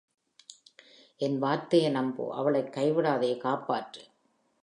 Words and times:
என் 1.21 1.37
வார்த்தையை 1.37 1.91
நம்பு 1.91 2.33
அவளைக் 2.33 2.73
கை 2.73 2.91
விடாதே 2.91 3.37
காப்பாற்று! 3.43 4.03